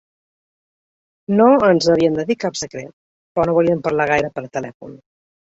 No 1.41 1.45
ens 1.67 1.89
havíem 1.95 2.17
de 2.21 2.25
dir 2.31 2.37
cap 2.45 2.59
secret, 2.63 2.89
però 3.37 3.47
no 3.51 3.57
volíem 3.61 3.85
parlar 3.89 4.11
gaire 4.15 4.35
per 4.39 4.47
telèfon. 4.59 4.99